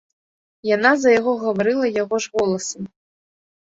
Яна 0.69 0.93
за 1.03 1.09
яго 1.19 1.35
гаварыла 1.43 1.87
яго 2.01 2.15
ж 2.27 2.35
голасам. 2.35 2.95